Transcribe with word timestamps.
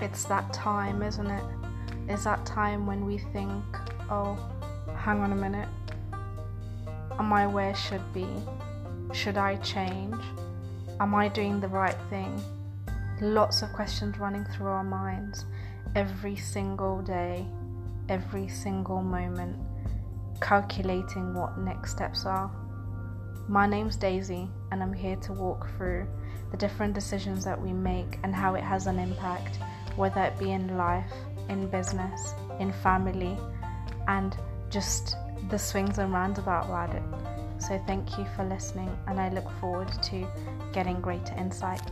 it's 0.00 0.24
that 0.24 0.52
time, 0.52 1.02
isn't 1.02 1.30
it? 1.30 1.44
It's 2.08 2.24
that 2.24 2.44
time 2.46 2.86
when 2.86 3.04
we 3.04 3.18
think, 3.18 3.64
oh, 4.10 4.38
hang 4.96 5.20
on 5.20 5.32
a 5.32 5.36
minute. 5.36 5.68
Am 7.18 7.32
I 7.32 7.46
where 7.46 7.70
I 7.70 7.72
should 7.72 8.12
be? 8.12 8.26
Should 9.12 9.36
I 9.36 9.56
change? 9.56 10.14
Am 11.00 11.14
I 11.14 11.28
doing 11.28 11.60
the 11.60 11.68
right 11.68 11.96
thing? 12.10 12.40
Lots 13.20 13.62
of 13.62 13.72
questions 13.72 14.18
running 14.18 14.44
through 14.44 14.68
our 14.68 14.84
minds 14.84 15.44
every 15.96 16.36
single 16.36 17.02
day, 17.02 17.46
every 18.08 18.48
single 18.48 19.02
moment, 19.02 19.56
calculating 20.40 21.34
what 21.34 21.58
next 21.58 21.92
steps 21.92 22.24
are. 22.24 22.50
My 23.48 23.66
name's 23.66 23.96
Daisy, 23.96 24.48
and 24.70 24.82
I'm 24.82 24.92
here 24.92 25.16
to 25.16 25.32
walk 25.32 25.68
through 25.76 26.06
the 26.50 26.56
different 26.56 26.94
decisions 26.94 27.44
that 27.44 27.60
we 27.60 27.72
make 27.72 28.18
and 28.22 28.34
how 28.34 28.54
it 28.54 28.62
has 28.62 28.86
an 28.86 28.98
impact, 28.98 29.58
whether 29.98 30.22
it 30.22 30.38
be 30.38 30.52
in 30.52 30.78
life, 30.78 31.12
in 31.48 31.68
business, 31.68 32.32
in 32.60 32.72
family, 32.72 33.36
and 34.06 34.36
just 34.70 35.16
the 35.50 35.58
swings 35.58 35.98
and 35.98 36.12
rounds 36.12 36.38
about 36.38 36.94
it. 36.94 37.02
So 37.58 37.82
thank 37.86 38.16
you 38.16 38.24
for 38.36 38.44
listening, 38.44 38.90
and 39.08 39.18
I 39.18 39.28
look 39.30 39.50
forward 39.60 39.90
to 40.04 40.26
getting 40.72 41.00
greater 41.00 41.34
insight. 41.34 41.82